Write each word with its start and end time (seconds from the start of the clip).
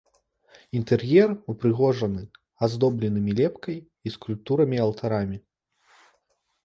Інтэр'ер 0.79 1.33
упрыгожаны 1.53 2.23
аздобленымі 2.67 3.31
лепкай 3.43 3.77
і 3.81 4.07
скульптурамі 4.17 4.77
алтарамі. 4.87 5.37